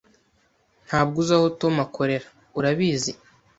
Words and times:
Ntabwo 0.87 1.15
uzi 1.21 1.33
aho 1.37 1.47
Tom 1.61 1.75
akorera, 1.87 2.27
urabizi? 2.59 3.11